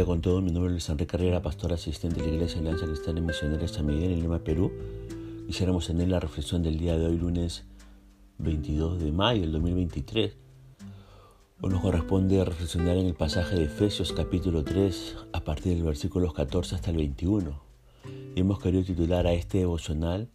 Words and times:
día 0.00 0.06
con 0.06 0.22
todos. 0.22 0.42
Mi 0.42 0.50
nombre 0.50 0.68
es 0.68 0.72
Luis 0.72 0.88
Enrique 0.88 1.10
Carrera, 1.10 1.42
pastor 1.42 1.74
asistente 1.74 2.22
de 2.22 2.28
la 2.28 2.34
Iglesia 2.34 2.58
Alianza 2.60 2.86
Cristiana 2.86 3.20
Misionera 3.20 3.68
San 3.68 3.84
Miguel 3.84 4.12
en 4.12 4.20
Lima, 4.22 4.38
Perú. 4.38 4.72
Quisiéramos 5.46 5.88
tener 5.88 6.08
la 6.08 6.18
reflexión 6.18 6.62
del 6.62 6.78
día 6.78 6.96
de 6.96 7.04
hoy, 7.04 7.18
lunes 7.18 7.66
22 8.38 8.98
de 8.98 9.12
mayo 9.12 9.42
del 9.42 9.52
2023. 9.52 10.36
Hoy 11.60 11.70
nos 11.70 11.82
corresponde 11.82 12.42
reflexionar 12.42 12.96
en 12.96 13.08
el 13.08 13.14
pasaje 13.14 13.56
de 13.56 13.64
Efesios 13.64 14.14
capítulo 14.14 14.64
3 14.64 15.16
a 15.34 15.44
partir 15.44 15.74
del 15.74 15.84
versículo 15.84 16.32
14 16.32 16.76
hasta 16.76 16.90
el 16.90 16.96
21. 16.96 17.60
Y 18.34 18.40
hemos 18.40 18.58
querido 18.58 18.82
titular 18.82 19.26
a 19.26 19.34
este 19.34 19.58
devocional 19.58 20.30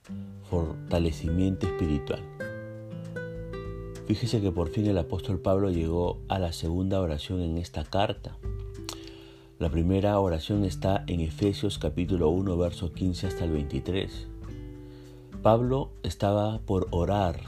Fortalecimiento 0.48 1.66
Espiritual. 1.66 2.22
Fíjese 4.06 4.42
que 4.42 4.52
por 4.52 4.70
fin 4.70 4.86
el 4.86 5.00
apóstol 5.00 5.40
Pablo 5.40 5.72
llegó 5.72 6.22
a 6.28 6.38
la 6.38 6.54
segunda 6.54 7.02
oración 7.02 7.42
en 7.42 7.58
esta 7.58 7.84
carta. 7.84 8.38
La 9.58 9.70
primera 9.70 10.20
oración 10.20 10.66
está 10.66 11.06
en 11.08 11.22
Efesios 11.22 11.80
capítulo 11.80 12.28
1, 12.28 12.58
verso 12.58 12.92
15 12.92 13.28
hasta 13.28 13.46
el 13.46 13.52
23. 13.52 14.28
Pablo 15.42 15.92
estaba 16.04 16.60
por 16.60 16.90
orar, 16.92 17.40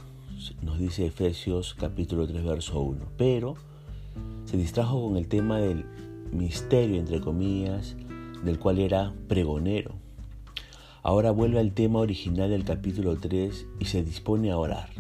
nos 0.61 0.79
dice 0.79 1.05
Efesios 1.05 1.73
capítulo 1.73 2.25
3, 2.25 2.45
verso 2.45 2.79
1, 2.79 3.07
pero 3.17 3.55
se 4.45 4.55
distrajo 4.55 5.05
con 5.05 5.17
el 5.17 5.27
tema 5.27 5.59
del 5.59 5.83
misterio, 6.31 6.97
entre 6.97 7.19
comillas, 7.19 7.97
del 8.41 8.57
cual 8.57 8.79
era 8.79 9.13
pregonero. 9.27 9.95
Ahora 11.03 11.31
vuelve 11.31 11.59
al 11.59 11.73
tema 11.73 11.99
original 11.99 12.49
del 12.49 12.63
capítulo 12.63 13.17
3 13.17 13.67
y 13.79 13.85
se 13.85 14.05
dispone 14.05 14.51
a 14.51 14.57
orar. 14.57 14.91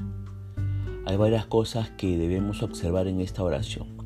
Hay 1.05 1.15
varias 1.15 1.45
cosas 1.45 1.89
que 1.91 2.17
debemos 2.17 2.63
observar 2.63 3.07
en 3.07 3.21
esta 3.21 3.43
oración. 3.43 3.96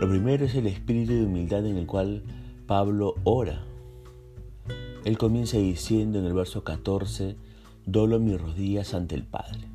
Lo 0.00 0.08
primero 0.08 0.44
es 0.44 0.54
el 0.54 0.66
espíritu 0.66 1.12
de 1.12 1.24
humildad 1.24 1.64
en 1.64 1.76
el 1.76 1.86
cual 1.86 2.22
Pablo 2.66 3.14
ora. 3.24 3.64
Él 5.04 5.16
comienza 5.16 5.56
diciendo 5.58 6.18
en 6.18 6.26
el 6.26 6.34
verso 6.34 6.64
14, 6.64 7.36
dolo 7.86 8.18
mis 8.18 8.40
rodillas 8.40 8.92
ante 8.92 9.14
el 9.14 9.22
Padre. 9.22 9.68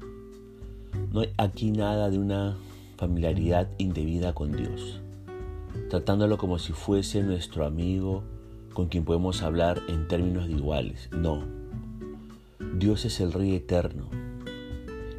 No 1.11 1.21
hay 1.21 1.29
aquí 1.37 1.71
nada 1.71 2.09
de 2.09 2.19
una 2.19 2.57
familiaridad 2.97 3.69
indebida 3.77 4.33
con 4.33 4.51
Dios, 4.51 4.99
tratándolo 5.89 6.37
como 6.37 6.59
si 6.59 6.73
fuese 6.73 7.23
nuestro 7.23 7.65
amigo 7.65 8.23
con 8.73 8.87
quien 8.89 9.05
podemos 9.05 9.41
hablar 9.41 9.81
en 9.87 10.07
términos 10.07 10.47
de 10.47 10.53
iguales. 10.53 11.09
No, 11.11 11.43
Dios 12.77 13.05
es 13.05 13.19
el 13.21 13.33
Rey 13.33 13.55
eterno 13.55 14.05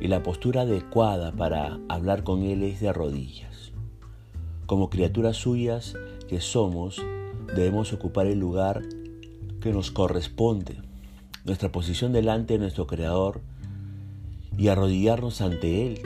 y 0.01 0.09
la 0.09 0.23
postura 0.23 0.63
adecuada 0.63 1.33
para 1.33 1.79
hablar 1.89 2.25
con 2.25 2.43
Él 2.43 2.63
es 2.63 2.81
de 2.81 2.93
rodillas. 2.93 3.52
Como 4.67 4.91
criaturas 4.91 5.37
suyas 5.37 5.95
que 6.29 6.41
somos, 6.41 7.03
debemos 7.55 7.93
ocupar 7.93 8.27
el 8.27 8.39
lugar 8.39 8.83
que 9.61 9.73
nos 9.73 9.91
corresponde, 9.91 10.79
nuestra 11.45 11.71
posición 11.73 12.13
delante 12.13 12.55
de 12.55 12.61
nuestro 12.61 12.87
Creador 12.87 13.41
y 14.57 14.69
arrodillarnos 14.69 15.41
ante 15.41 15.87
Él. 15.87 16.03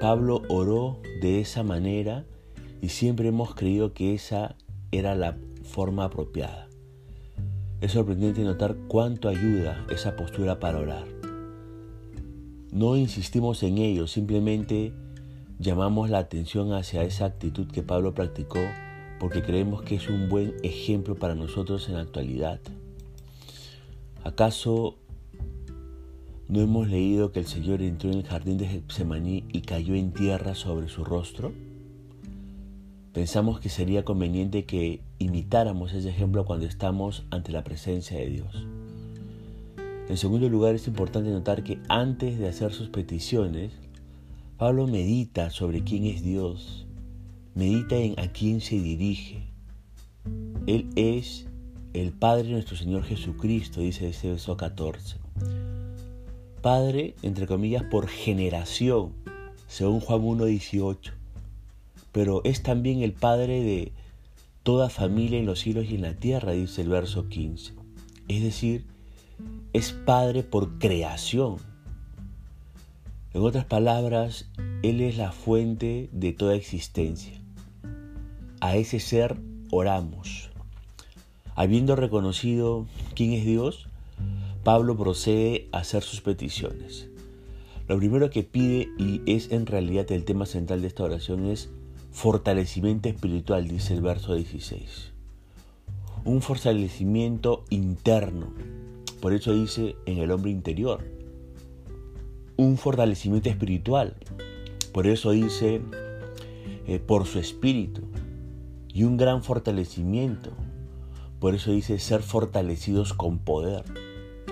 Pablo 0.00 0.42
oró 0.48 1.00
de 1.20 1.40
esa 1.40 1.62
manera 1.62 2.24
y 2.82 2.88
siempre 2.88 3.28
hemos 3.28 3.54
creído 3.54 3.92
que 3.92 4.14
esa 4.14 4.56
era 4.92 5.14
la 5.14 5.36
forma 5.64 6.04
apropiada. 6.04 6.68
Es 7.80 7.92
sorprendente 7.92 8.42
notar 8.42 8.76
cuánto 8.88 9.28
ayuda 9.28 9.84
esa 9.90 10.16
postura 10.16 10.58
para 10.58 10.78
orar. 10.78 11.06
No 12.72 12.96
insistimos 12.96 13.62
en 13.62 13.78
ello, 13.78 14.06
simplemente 14.06 14.92
llamamos 15.58 16.10
la 16.10 16.18
atención 16.18 16.72
hacia 16.72 17.02
esa 17.02 17.24
actitud 17.24 17.66
que 17.66 17.82
Pablo 17.82 18.14
practicó 18.14 18.60
porque 19.18 19.42
creemos 19.42 19.82
que 19.82 19.96
es 19.96 20.08
un 20.08 20.28
buen 20.28 20.54
ejemplo 20.62 21.14
para 21.14 21.34
nosotros 21.34 21.88
en 21.88 21.94
la 21.94 22.02
actualidad. 22.02 22.60
¿Acaso 24.24 24.96
no 26.48 26.60
hemos 26.60 26.88
leído 26.88 27.32
que 27.32 27.40
el 27.40 27.46
Señor 27.46 27.80
entró 27.80 28.10
en 28.10 28.18
el 28.18 28.26
jardín 28.26 28.58
de 28.58 28.66
Getsemaní 28.66 29.44
y 29.52 29.62
cayó 29.62 29.94
en 29.94 30.12
tierra 30.12 30.54
sobre 30.54 30.88
su 30.88 31.04
rostro? 31.04 31.52
Pensamos 33.12 33.60
que 33.60 33.70
sería 33.70 34.04
conveniente 34.04 34.66
que 34.66 35.00
imitáramos 35.18 35.94
ese 35.94 36.10
ejemplo 36.10 36.44
cuando 36.44 36.66
estamos 36.66 37.24
ante 37.30 37.50
la 37.50 37.64
presencia 37.64 38.18
de 38.18 38.26
Dios. 38.26 38.66
En 40.08 40.18
segundo 40.18 40.48
lugar, 40.50 40.74
es 40.74 40.86
importante 40.86 41.30
notar 41.30 41.64
que 41.64 41.80
antes 41.88 42.38
de 42.38 42.46
hacer 42.46 42.72
sus 42.72 42.90
peticiones, 42.90 43.72
Pablo 44.58 44.86
medita 44.86 45.50
sobre 45.50 45.84
quién 45.84 46.06
es 46.06 46.22
Dios, 46.22 46.86
medita 47.54 47.96
en 47.96 48.18
a 48.18 48.32
quién 48.32 48.62
se 48.62 48.80
dirige. 48.80 49.42
Él 50.66 50.88
es 50.96 51.46
el 51.92 52.12
Padre 52.12 52.52
nuestro 52.52 52.74
Señor 52.74 53.04
Jesucristo, 53.04 53.82
dice 53.82 54.08
ese 54.08 54.30
verso 54.30 54.56
14. 54.56 55.18
Padre, 56.62 57.14
entre 57.20 57.46
comillas, 57.46 57.82
por 57.84 58.08
generación, 58.08 59.12
según 59.68 60.00
Juan 60.00 60.22
1.18. 60.22 61.12
Pero 62.12 62.40
es 62.44 62.62
también 62.62 63.02
el 63.02 63.12
Padre 63.12 63.62
de 63.62 63.92
toda 64.62 64.88
familia 64.88 65.38
en 65.38 65.44
los 65.44 65.60
cielos 65.60 65.84
y 65.84 65.96
en 65.96 66.02
la 66.02 66.14
tierra, 66.14 66.52
dice 66.52 66.80
el 66.80 66.88
verso 66.88 67.28
15. 67.28 67.74
Es 68.28 68.42
decir, 68.42 68.86
es 69.74 69.92
Padre 69.92 70.44
por 70.44 70.78
creación. 70.78 71.58
En 73.36 73.42
otras 73.42 73.66
palabras, 73.66 74.48
Él 74.82 75.02
es 75.02 75.18
la 75.18 75.30
fuente 75.30 76.08
de 76.10 76.32
toda 76.32 76.54
existencia. 76.54 77.38
A 78.62 78.76
ese 78.76 78.98
ser 78.98 79.36
oramos. 79.70 80.48
Habiendo 81.54 81.96
reconocido 81.96 82.86
quién 83.14 83.34
es 83.34 83.44
Dios, 83.44 83.88
Pablo 84.64 84.96
procede 84.96 85.68
a 85.70 85.80
hacer 85.80 86.02
sus 86.02 86.22
peticiones. 86.22 87.10
Lo 87.88 87.98
primero 87.98 88.30
que 88.30 88.42
pide, 88.42 88.88
y 88.96 89.20
es 89.26 89.52
en 89.52 89.66
realidad 89.66 90.10
el 90.12 90.24
tema 90.24 90.46
central 90.46 90.80
de 90.80 90.86
esta 90.86 91.04
oración, 91.04 91.44
es 91.44 91.68
fortalecimiento 92.12 93.10
espiritual, 93.10 93.68
dice 93.68 93.92
el 93.92 94.00
verso 94.00 94.34
16. 94.34 95.12
Un 96.24 96.40
fortalecimiento 96.40 97.64
interno, 97.68 98.54
por 99.20 99.34
eso 99.34 99.52
dice 99.52 99.94
en 100.06 100.20
el 100.20 100.30
hombre 100.30 100.52
interior. 100.52 101.25
Un 102.56 102.78
fortalecimiento 102.78 103.48
espiritual. 103.48 104.14
Por 104.92 105.06
eso 105.06 105.30
dice 105.32 105.82
eh, 106.86 106.98
por 106.98 107.26
su 107.26 107.38
espíritu. 107.38 108.02
Y 108.92 109.04
un 109.04 109.16
gran 109.16 109.42
fortalecimiento. 109.42 110.50
Por 111.38 111.54
eso 111.54 111.70
dice 111.70 111.98
ser 111.98 112.22
fortalecidos 112.22 113.12
con 113.12 113.38
poder. 113.38 113.84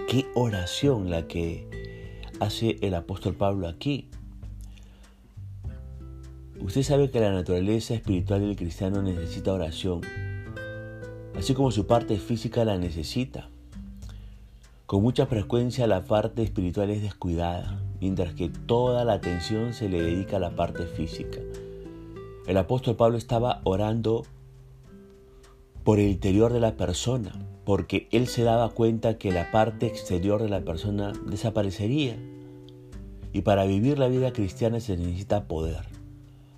Qué 0.08 0.26
oración 0.34 1.10
la 1.10 1.26
que 1.26 2.20
hace 2.40 2.76
el 2.82 2.94
apóstol 2.94 3.34
Pablo 3.34 3.68
aquí. 3.68 4.10
Usted 6.60 6.82
sabe 6.82 7.10
que 7.10 7.20
la 7.20 7.32
naturaleza 7.32 7.94
espiritual 7.94 8.40
del 8.40 8.56
cristiano 8.56 9.02
necesita 9.02 9.52
oración, 9.52 10.00
así 11.36 11.52
como 11.52 11.70
su 11.70 11.86
parte 11.86 12.16
física 12.18 12.64
la 12.64 12.78
necesita. 12.78 13.50
Con 14.86 15.02
mucha 15.02 15.26
frecuencia 15.26 15.86
la 15.86 16.04
parte 16.04 16.42
espiritual 16.42 16.90
es 16.90 17.02
descuidada, 17.02 17.82
mientras 18.04 18.34
que 18.34 18.50
toda 18.50 19.02
la 19.06 19.14
atención 19.14 19.72
se 19.72 19.88
le 19.88 20.02
dedica 20.02 20.36
a 20.36 20.40
la 20.40 20.54
parte 20.54 20.84
física. 20.84 21.40
El 22.46 22.58
apóstol 22.58 22.96
Pablo 22.96 23.16
estaba 23.16 23.62
orando 23.64 24.24
por 25.84 25.98
el 25.98 26.10
interior 26.10 26.52
de 26.52 26.60
la 26.60 26.76
persona, 26.76 27.32
porque 27.64 28.06
él 28.12 28.26
se 28.26 28.42
daba 28.42 28.68
cuenta 28.68 29.16
que 29.16 29.32
la 29.32 29.50
parte 29.50 29.86
exterior 29.86 30.42
de 30.42 30.50
la 30.50 30.60
persona 30.60 31.14
desaparecería. 31.24 32.18
Y 33.32 33.40
para 33.40 33.64
vivir 33.64 33.98
la 33.98 34.08
vida 34.08 34.34
cristiana 34.34 34.80
se 34.80 34.98
necesita 34.98 35.48
poder, 35.48 35.80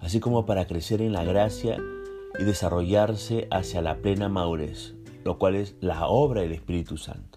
así 0.01 0.19
como 0.19 0.47
para 0.47 0.67
crecer 0.67 1.01
en 1.01 1.13
la 1.13 1.23
gracia 1.23 1.79
y 2.41 2.43
desarrollarse 2.43 3.47
hacia 3.53 3.83
la 3.83 3.99
plena 3.99 4.29
madurez, 4.29 4.97
lo 5.23 5.39
cual 5.39 5.55
es 5.55 5.77
la 5.81 6.09
obra 6.09 6.41
del 6.41 6.51
Espíritu 6.51 6.97
Santo. 6.97 7.36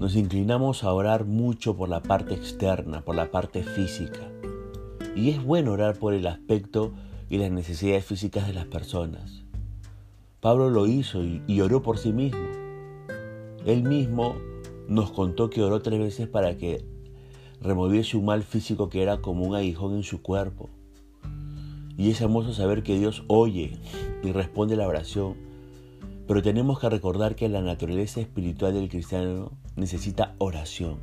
Nos 0.00 0.16
inclinamos 0.16 0.82
a 0.82 0.92
orar 0.92 1.24
mucho 1.24 1.76
por 1.76 1.88
la 1.88 2.02
parte 2.02 2.34
externa, 2.34 3.02
por 3.02 3.14
la 3.14 3.30
parte 3.30 3.62
física. 3.62 4.28
Y 5.14 5.30
es 5.30 5.42
bueno 5.42 5.72
orar 5.72 5.96
por 5.96 6.14
el 6.14 6.26
aspecto 6.26 6.92
y 7.30 7.38
las 7.38 7.52
necesidades 7.52 8.04
físicas 8.04 8.48
de 8.48 8.54
las 8.54 8.66
personas. 8.66 9.44
Pablo 10.40 10.68
lo 10.68 10.88
hizo 10.88 11.22
y, 11.22 11.60
oró 11.60 11.82
por 11.82 11.98
sí 11.98 12.12
mismo. 12.12 12.44
Él 13.64 13.84
mismo 13.84 14.34
nos 14.88 15.12
contó 15.12 15.48
que 15.48 15.62
oró 15.62 15.80
tres 15.80 16.00
veces 16.00 16.26
para 16.26 16.56
que 16.56 16.84
removiese 17.60 18.16
un 18.16 18.26
mal 18.26 18.42
físico 18.42 18.88
que 18.88 19.00
era 19.00 19.18
como 19.18 19.44
un 19.44 19.54
aguijón 19.54 19.94
en 19.94 20.02
su 20.02 20.22
cuerpo. 20.22 20.70
Y 21.96 22.10
es 22.10 22.20
hermoso 22.20 22.52
saber 22.52 22.82
que 22.82 22.98
Dios 22.98 23.22
oye 23.28 23.78
y 24.24 24.32
responde 24.32 24.76
la 24.76 24.88
oración 24.88 25.53
pero 26.26 26.42
tenemos 26.42 26.78
que 26.78 26.88
recordar 26.88 27.36
que 27.36 27.48
la 27.48 27.60
naturaleza 27.60 28.20
espiritual 28.20 28.74
del 28.74 28.88
cristiano 28.88 29.52
necesita 29.76 30.34
oración, 30.38 30.98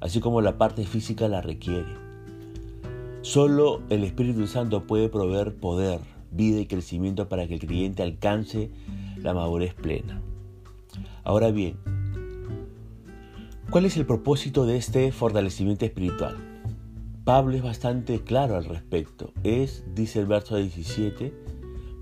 así 0.00 0.20
como 0.20 0.40
la 0.40 0.58
parte 0.58 0.84
física 0.84 1.28
la 1.28 1.40
requiere. 1.40 2.06
Solo 3.22 3.82
el 3.88 4.04
Espíritu 4.04 4.46
Santo 4.46 4.86
puede 4.86 5.08
proveer 5.08 5.54
poder, 5.56 6.00
vida 6.30 6.60
y 6.60 6.66
crecimiento 6.66 7.28
para 7.28 7.46
que 7.46 7.54
el 7.54 7.60
creyente 7.60 8.02
alcance 8.02 8.70
la 9.16 9.34
madurez 9.34 9.74
plena. 9.74 10.20
Ahora 11.24 11.50
bien, 11.50 11.76
¿cuál 13.70 13.86
es 13.86 13.96
el 13.96 14.06
propósito 14.06 14.66
de 14.66 14.76
este 14.76 15.10
fortalecimiento 15.12 15.84
espiritual? 15.84 16.36
Pablo 17.24 17.56
es 17.56 17.62
bastante 17.64 18.20
claro 18.20 18.54
al 18.54 18.64
respecto. 18.64 19.32
Es, 19.42 19.82
dice 19.96 20.20
el 20.20 20.26
verso 20.26 20.56
17, 20.56 21.34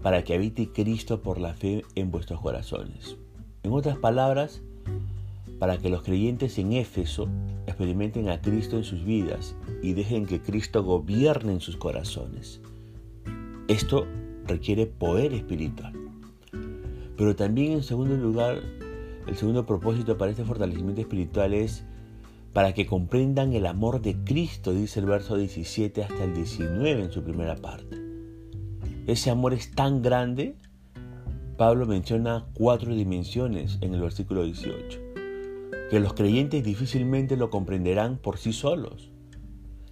para 0.05 0.23
que 0.23 0.35
habite 0.35 0.69
Cristo 0.69 1.23
por 1.23 1.41
la 1.41 1.55
fe 1.55 1.83
en 1.95 2.11
vuestros 2.11 2.39
corazones. 2.39 3.17
En 3.63 3.73
otras 3.73 3.97
palabras, 3.97 4.61
para 5.59 5.79
que 5.79 5.89
los 5.89 6.03
creyentes 6.03 6.59
en 6.59 6.75
Éfeso 6.75 7.27
experimenten 7.67 8.29
a 8.29 8.43
Cristo 8.43 8.77
en 8.77 8.85
sus 8.85 9.03
vidas 9.03 9.57
y 9.83 9.95
dejen 9.95 10.27
que 10.27 10.43
Cristo 10.43 10.85
gobierne 10.85 11.53
en 11.53 11.61
sus 11.63 11.79
corazones. 11.79 12.61
Esto 13.67 14.07
requiere 14.47 14.85
poder 14.85 15.33
espiritual. 15.33 15.95
Pero 17.17 17.35
también 17.35 17.73
en 17.73 17.83
segundo 17.83 18.15
lugar, 18.15 18.61
el 19.27 19.37
segundo 19.37 19.65
propósito 19.65 20.19
para 20.19 20.33
este 20.33 20.45
fortalecimiento 20.45 21.01
espiritual 21.01 21.55
es 21.55 21.83
para 22.53 22.75
que 22.75 22.85
comprendan 22.85 23.55
el 23.55 23.65
amor 23.65 24.03
de 24.03 24.23
Cristo, 24.23 24.75
dice 24.75 25.01
el 25.01 25.07
verso 25.07 25.39
17 25.39 26.05
hasta 26.05 26.25
el 26.25 26.35
19 26.35 27.05
en 27.05 27.11
su 27.11 27.23
primera 27.23 27.57
parte. 27.57 28.04
Ese 29.07 29.31
amor 29.31 29.53
es 29.53 29.71
tan 29.71 30.01
grande, 30.01 30.57
Pablo 31.59 31.85
menciona 31.85 32.47
cuatro 32.55 32.95
dimensiones 32.95 33.79
en 33.83 33.93
el 33.93 34.01
versículo 34.01 34.45
18, 34.45 34.99
que 35.91 36.01
los 36.01 36.15
creyentes 36.15 36.65
difícilmente 36.65 37.37
lo 37.37 37.51
comprenderán 37.51 38.17
por 38.17 38.39
sí 38.39 38.55
solos. 38.55 39.11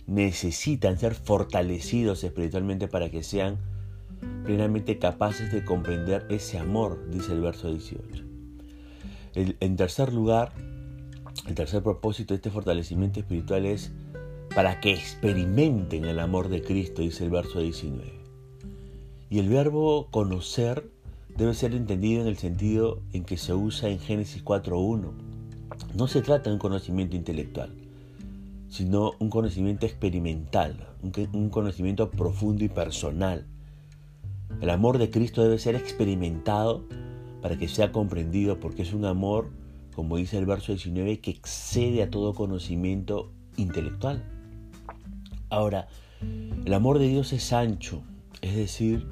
Necesitan 0.06 0.98
ser 0.98 1.14
fortalecidos 1.14 2.24
espiritualmente 2.24 2.88
para 2.88 3.10
que 3.10 3.22
sean 3.22 3.58
plenamente 4.44 4.98
capaces 4.98 5.52
de 5.52 5.62
comprender 5.62 6.26
ese 6.30 6.58
amor, 6.58 7.08
dice 7.10 7.32
el 7.32 7.42
verso 7.42 7.68
18. 7.70 8.24
en 9.34 9.76
tercer 9.76 10.12
lugar, 10.12 10.52
el 11.46 11.54
tercer 11.54 11.82
propósito 11.82 12.32
de 12.32 12.36
este 12.36 12.50
fortalecimiento 12.50 13.20
espiritual 13.20 13.66
es 13.66 13.92
para 14.54 14.80
que 14.80 14.92
experimenten 14.92 16.06
el 16.06 16.18
amor 16.18 16.48
de 16.48 16.62
Cristo, 16.62 17.02
dice 17.02 17.24
el 17.24 17.30
verso 17.30 17.60
19. 17.60 18.21
Y 19.32 19.38
el 19.38 19.48
verbo 19.48 20.08
conocer 20.10 20.92
debe 21.38 21.54
ser 21.54 21.74
entendido 21.74 22.20
en 22.20 22.28
el 22.28 22.36
sentido 22.36 23.00
en 23.14 23.24
que 23.24 23.38
se 23.38 23.54
usa 23.54 23.88
en 23.88 23.98
Génesis 23.98 24.44
4.1. 24.44 25.10
No 25.94 26.06
se 26.06 26.20
trata 26.20 26.50
de 26.50 26.56
un 26.56 26.58
conocimiento 26.58 27.16
intelectual, 27.16 27.72
sino 28.68 29.12
un 29.20 29.30
conocimiento 29.30 29.86
experimental, 29.86 30.86
un, 31.00 31.48
conocimiento 31.48 32.10
profundo 32.10 32.62
y 32.62 32.68
personal. 32.68 33.46
El 34.60 34.68
amor 34.68 34.98
de 34.98 35.08
Cristo 35.08 35.42
debe 35.42 35.58
ser 35.58 35.76
experimentado 35.76 36.84
para 37.40 37.56
que 37.56 37.68
sea 37.68 37.90
comprendido, 37.90 38.60
porque 38.60 38.82
es 38.82 38.92
un 38.92 39.06
amor, 39.06 39.48
como 39.94 40.18
dice 40.18 40.36
el 40.36 40.44
verso 40.44 40.72
19, 40.72 41.20
que 41.20 41.30
excede 41.30 42.02
a 42.02 42.10
todo 42.10 42.34
conocimiento 42.34 43.32
intelectual. 43.56 44.22
Ahora, 45.48 45.88
el 46.20 46.74
amor 46.74 46.98
de 46.98 47.08
Dios 47.08 47.32
es 47.32 47.50
ancho, 47.54 48.02
es 48.42 48.56
decir, 48.56 49.08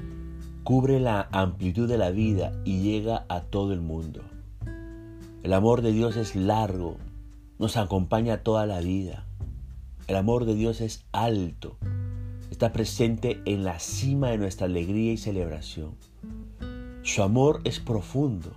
cubre 0.65 1.01
la 1.01 1.29
amplitud 1.33 1.89
de 1.89 1.97
la 1.97 2.11
vida 2.11 2.53
y 2.65 2.83
llega 2.83 3.25
a 3.29 3.41
todo 3.41 3.73
el 3.73 3.81
mundo. 3.81 4.23
El 5.43 5.55
amor 5.55 5.81
de 5.81 5.93
Dios 5.93 6.17
es 6.17 6.37
largo, 6.37 6.97
nos 7.59 7.77
acompaña 7.77 8.43
toda 8.43 8.67
la 8.67 8.81
vida. 8.81 9.25
El 10.07 10.17
amor 10.17 10.45
de 10.45 10.55
Dios 10.55 10.81
es 10.81 11.05
alto, 11.13 11.79
está 12.51 12.73
presente 12.73 13.41
en 13.47 13.65
la 13.65 13.79
cima 13.79 14.31
de 14.31 14.39
nuestra 14.39 14.67
alegría 14.67 15.13
y 15.13 15.17
celebración. 15.17 15.95
Su 17.03 17.23
amor 17.23 17.63
es 17.65 17.81
profundo, 17.81 18.53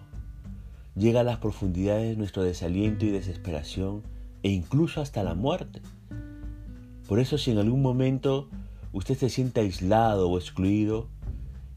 llega 0.96 1.22
a 1.22 1.24
las 1.24 1.38
profundidades 1.38 2.10
de 2.10 2.18
nuestro 2.18 2.44
desaliento 2.44 3.06
y 3.06 3.12
desesperación 3.12 4.04
e 4.42 4.50
incluso 4.50 5.00
hasta 5.02 5.24
la 5.24 5.36
muerte. 5.36 5.82
Por 7.08 7.20
eso 7.20 7.38
si 7.38 7.52
en 7.52 7.60
algún 7.60 7.82
momento 7.82 8.50
usted 8.94 9.18
se 9.18 9.30
siente 9.30 9.60
aislado 9.60 10.30
o 10.30 10.38
excluido, 10.38 11.08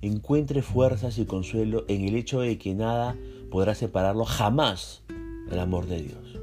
encuentre 0.02 0.62
fuerzas 0.62 1.18
y 1.18 1.24
consuelo 1.24 1.84
en 1.88 2.02
el 2.02 2.14
hecho 2.14 2.40
de 2.40 2.58
que 2.58 2.74
nada 2.74 3.16
podrá 3.50 3.74
separarlo 3.74 4.24
jamás 4.24 5.02
del 5.48 5.58
amor 5.58 5.86
de 5.86 6.02
Dios. 6.02 6.38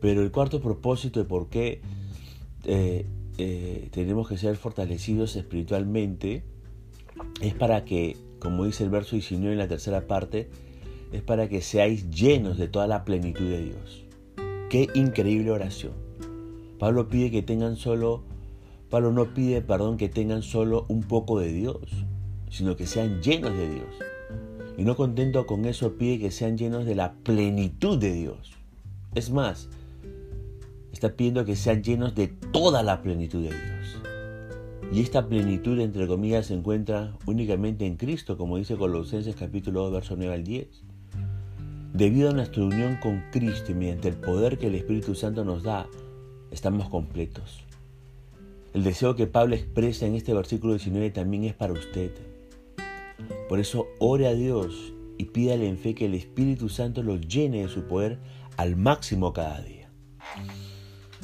Pero 0.00 0.22
el 0.22 0.32
cuarto 0.32 0.60
propósito 0.60 1.20
de 1.20 1.26
por 1.26 1.48
qué 1.48 1.80
eh, 2.64 3.06
eh, 3.38 3.88
tenemos 3.92 4.28
que 4.28 4.36
ser 4.36 4.56
fortalecidos 4.56 5.36
espiritualmente 5.36 6.42
es 7.40 7.54
para 7.54 7.84
que, 7.84 8.16
como 8.40 8.64
dice 8.64 8.82
el 8.82 8.90
verso 8.90 9.14
19 9.14 9.52
en 9.52 9.58
la 9.58 9.68
tercera 9.68 10.06
parte, 10.08 10.50
es 11.12 11.22
para 11.22 11.48
que 11.48 11.60
seáis 11.60 12.10
llenos 12.10 12.58
de 12.58 12.68
toda 12.68 12.86
la 12.86 13.04
plenitud 13.04 13.48
de 13.48 13.64
Dios. 13.64 14.04
Qué 14.68 14.88
increíble 14.94 15.50
oración. 15.50 15.92
Pablo 16.78 17.08
pide 17.08 17.30
que 17.30 17.42
tengan 17.42 17.76
solo 17.76 18.24
Pablo 18.92 19.10
no 19.10 19.32
pide, 19.32 19.62
perdón, 19.62 19.96
que 19.96 20.10
tengan 20.10 20.42
solo 20.42 20.84
un 20.90 21.00
poco 21.00 21.40
de 21.40 21.50
Dios, 21.50 21.78
sino 22.50 22.76
que 22.76 22.86
sean 22.86 23.22
llenos 23.22 23.56
de 23.56 23.70
Dios. 23.70 23.88
Y 24.76 24.84
no 24.84 24.96
contento 24.96 25.46
con 25.46 25.64
eso, 25.64 25.94
pide 25.94 26.18
que 26.18 26.30
sean 26.30 26.58
llenos 26.58 26.84
de 26.84 26.94
la 26.94 27.14
plenitud 27.14 27.96
de 27.96 28.12
Dios. 28.12 28.52
Es 29.14 29.30
más, 29.30 29.70
está 30.92 31.16
pidiendo 31.16 31.46
que 31.46 31.56
sean 31.56 31.82
llenos 31.82 32.14
de 32.14 32.28
toda 32.28 32.82
la 32.82 33.00
plenitud 33.00 33.42
de 33.42 33.48
Dios. 33.48 33.96
Y 34.92 35.00
esta 35.00 35.26
plenitud, 35.26 35.80
entre 35.80 36.06
comillas, 36.06 36.48
se 36.48 36.54
encuentra 36.54 37.16
únicamente 37.24 37.86
en 37.86 37.96
Cristo, 37.96 38.36
como 38.36 38.58
dice 38.58 38.76
Colosenses 38.76 39.36
capítulo 39.36 39.84
2, 39.84 39.92
verso 39.94 40.16
9 40.18 40.34
al 40.34 40.44
10. 40.44 40.68
Debido 41.94 42.28
a 42.28 42.34
nuestra 42.34 42.62
unión 42.62 42.98
con 43.02 43.24
Cristo 43.32 43.72
y 43.72 43.74
mediante 43.74 44.08
el 44.08 44.16
poder 44.16 44.58
que 44.58 44.66
el 44.66 44.74
Espíritu 44.74 45.14
Santo 45.14 45.46
nos 45.46 45.62
da, 45.62 45.86
estamos 46.50 46.90
completos. 46.90 47.64
El 48.72 48.84
deseo 48.84 49.14
que 49.16 49.26
Pablo 49.26 49.54
expresa 49.54 50.06
en 50.06 50.14
este 50.14 50.32
versículo 50.32 50.72
19 50.72 51.10
también 51.10 51.44
es 51.44 51.54
para 51.54 51.74
usted. 51.74 52.10
Por 53.48 53.60
eso 53.60 53.86
ore 53.98 54.26
a 54.26 54.34
Dios 54.34 54.94
y 55.18 55.26
pídale 55.26 55.68
en 55.68 55.76
fe 55.76 55.94
que 55.94 56.06
el 56.06 56.14
Espíritu 56.14 56.70
Santo 56.70 57.02
lo 57.02 57.16
llene 57.16 57.62
de 57.62 57.68
su 57.68 57.82
poder 57.82 58.18
al 58.56 58.76
máximo 58.76 59.34
cada 59.34 59.60
día. 59.60 59.90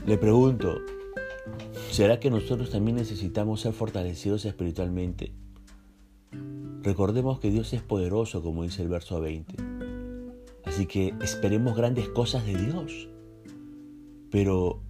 Le 0.07 0.19
pregunto, 0.19 0.79
¿será 1.91 2.21
que 2.21 2.31
nosotros 2.31 2.71
también 2.71 2.99
necesitamos 2.99 3.63
ser 3.63 3.73
fortalecidos 3.73 4.45
espiritualmente? 4.45 5.33
Recordemos 6.83 7.41
que 7.41 7.51
Dios 7.51 7.73
es 7.73 7.83
poderoso, 7.83 8.43
como 8.43 8.63
dice 8.63 8.83
el 8.83 8.89
verso 8.89 9.21
20. 9.21 9.57
Así 10.65 10.87
que 10.87 11.15
esperemos 11.23 11.77
grandes 11.77 12.09
cosas 12.11 12.45
de 12.45 12.57
Dios. 12.57 13.09
Pero 14.31 14.83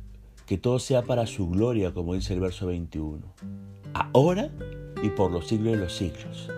que 0.48 0.56
todo 0.56 0.78
sea 0.78 1.02
para 1.02 1.26
su 1.26 1.50
gloria, 1.50 1.92
como 1.92 2.14
dice 2.14 2.32
el 2.32 2.40
verso 2.40 2.66
21, 2.66 3.20
ahora 4.14 4.50
y 5.02 5.10
por 5.10 5.30
los 5.30 5.46
siglos 5.46 5.72
de 5.74 5.78
los 5.78 5.92
siglos. 5.92 6.48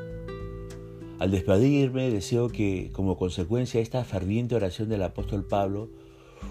Al 1.19 1.33
despedirme, 1.33 2.09
deseo 2.09 2.49
que, 2.49 2.91
como 2.93 3.17
consecuencia 3.19 3.79
de 3.79 3.83
esta 3.83 4.05
ferviente 4.05 4.55
oración 4.55 4.89
del 4.89 5.03
apóstol 5.03 5.45
Pablo, 5.45 5.91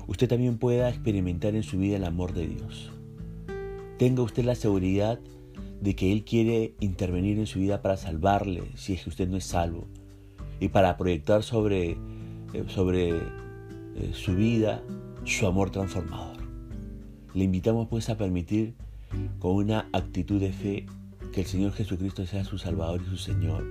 usted 0.06 0.28
también 0.28 0.58
pueda 0.58 0.90
experimentar 0.90 1.56
en 1.56 1.64
su 1.64 1.80
vida 1.80 1.96
el 1.96 2.04
amor 2.04 2.34
de 2.34 2.46
Dios. 2.46 2.92
Tenga 3.98 4.22
usted 4.22 4.44
la 4.44 4.56
seguridad 4.56 5.22
de 5.80 5.96
que 5.96 6.12
Él 6.12 6.26
quiere 6.26 6.74
intervenir 6.82 7.40
en 7.40 7.48
su 7.48 7.60
vida 7.60 7.82
para 7.82 7.96
salvarle 7.96 8.64
si 8.76 8.94
es 8.94 9.04
que 9.04 9.10
usted 9.12 9.30
no 9.30 9.38
es 9.38 9.46
salvo 9.46 9.88
y 10.60 10.68
para 10.68 10.98
proyectar 10.98 11.42
sobre, 11.44 11.92
eh, 12.54 12.66
sobre 12.68 13.12
eh, 13.12 14.12
su 14.12 14.36
vida 14.36 14.84
su 15.24 15.48
amor 15.48 15.70
transformador. 15.70 16.39
Le 17.34 17.44
invitamos 17.44 17.88
pues 17.88 18.10
a 18.10 18.18
permitir 18.18 18.74
con 19.40 19.56
una 19.56 19.88
actitud 19.94 20.40
de 20.40 20.52
fe 20.52 20.86
que 21.32 21.42
el 21.42 21.48
Señor 21.48 21.74
Jesucristo 21.74 22.26
sea 22.26 22.44
su 22.44 22.58
Salvador 22.58 23.02
y 23.06 23.10
su 23.10 23.18
Señor 23.18 23.66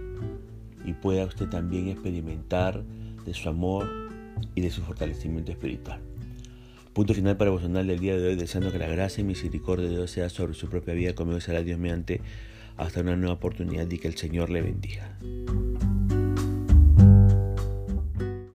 y 0.84 0.92
pueda 0.92 1.24
usted 1.24 1.48
también 1.48 1.88
experimentar 1.88 2.82
de 3.24 3.34
su 3.34 3.48
amor 3.48 3.88
y 4.54 4.60
de 4.60 4.70
su 4.70 4.82
fortalecimiento 4.82 5.52
espiritual. 5.52 6.00
Punto 6.92 7.14
final 7.14 7.36
para 7.36 7.50
devocional 7.50 7.86
del 7.86 8.00
día 8.00 8.16
de 8.16 8.28
hoy, 8.28 8.34
deseando 8.34 8.72
que 8.72 8.78
la 8.78 8.88
gracia 8.88 9.20
y 9.20 9.24
misericordia 9.24 9.88
de 9.88 9.96
Dios 9.96 10.10
sea 10.10 10.28
sobre 10.30 10.54
su 10.54 10.68
propia 10.68 10.94
vida, 10.94 11.14
como 11.14 11.38
será 11.40 11.62
Dios 11.62 11.78
mediante 11.78 12.20
hasta 12.76 13.00
una 13.00 13.16
nueva 13.16 13.34
oportunidad 13.34 13.90
y 13.90 13.98
que 13.98 14.08
el 14.08 14.16
Señor 14.16 14.50
le 14.50 14.62
bendiga. 14.62 15.18